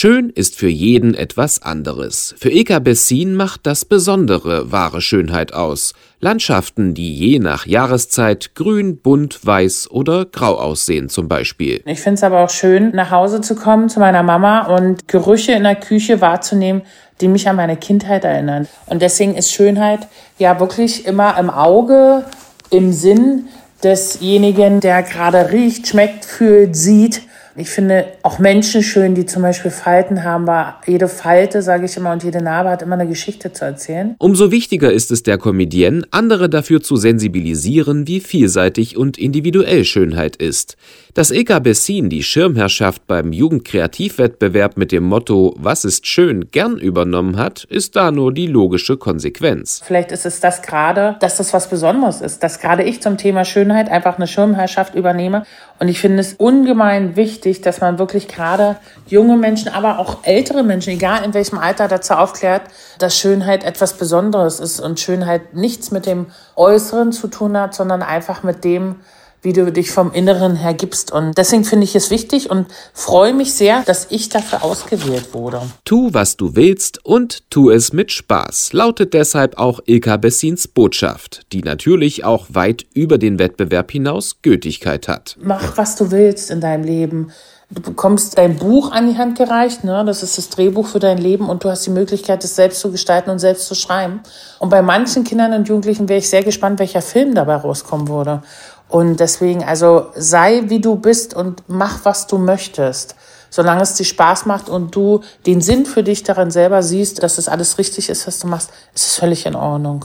[0.00, 2.32] Schön ist für jeden etwas anderes.
[2.38, 5.92] Für Eka Bessin macht das Besondere wahre Schönheit aus.
[6.20, 11.82] Landschaften, die je nach Jahreszeit grün, bunt, weiß oder grau aussehen zum Beispiel.
[11.84, 15.50] Ich finde es aber auch schön, nach Hause zu kommen zu meiner Mama und Gerüche
[15.50, 16.82] in der Küche wahrzunehmen,
[17.20, 18.68] die mich an meine Kindheit erinnern.
[18.86, 20.06] Und deswegen ist Schönheit
[20.38, 22.24] ja wirklich immer im Auge,
[22.70, 23.48] im Sinn
[23.82, 27.22] desjenigen, der gerade riecht, schmeckt, fühlt, sieht
[27.56, 31.96] ich finde auch Menschen schön, die zum Beispiel Falten haben, weil jede Falte, sage ich
[31.96, 34.14] immer, und jede Narbe hat immer eine Geschichte zu erzählen.
[34.18, 40.36] Umso wichtiger ist es der Comedienne, andere dafür zu sensibilisieren, wie vielseitig und individuell Schönheit
[40.36, 40.76] ist.
[41.14, 47.36] Dass Eka Bessin die Schirmherrschaft beim Jugendkreativwettbewerb mit dem Motto Was ist schön gern übernommen
[47.38, 49.82] hat, ist da nur die logische Konsequenz.
[49.84, 53.44] Vielleicht ist es das gerade, dass das was Besonderes ist, dass gerade ich zum Thema
[53.44, 55.44] Schönheit einfach eine Schirmherrschaft übernehme.
[55.80, 58.76] Und ich finde es ungemein wichtig, dass man wirklich gerade
[59.06, 62.62] junge Menschen, aber auch ältere Menschen, egal in welchem Alter, dazu aufklärt,
[62.98, 68.02] dass Schönheit etwas Besonderes ist und Schönheit nichts mit dem Äußeren zu tun hat, sondern
[68.02, 68.96] einfach mit dem,
[69.42, 71.12] wie du dich vom Inneren her gibst.
[71.12, 75.62] Und deswegen finde ich es wichtig und freue mich sehr, dass ich dafür ausgewählt wurde.
[75.84, 81.42] Tu, was du willst und tu es mit Spaß, lautet deshalb auch Ilka Bessins Botschaft,
[81.52, 85.36] die natürlich auch weit über den Wettbewerb hinaus Gültigkeit hat.
[85.40, 87.32] Mach, was du willst in deinem Leben.
[87.70, 90.02] Du bekommst dein Buch an die Hand gereicht, ne?
[90.06, 92.90] das ist das Drehbuch für dein Leben und du hast die Möglichkeit, es selbst zu
[92.90, 94.20] gestalten und selbst zu schreiben.
[94.58, 98.42] Und bei manchen Kindern und Jugendlichen wäre ich sehr gespannt, welcher Film dabei rauskommen würde.
[98.88, 103.14] Und deswegen, also sei wie du bist und mach, was du möchtest.
[103.50, 107.38] Solange es dir Spaß macht und du den Sinn für dich darin selber siehst, dass
[107.38, 110.04] es alles richtig ist, was du machst, ist es völlig in Ordnung.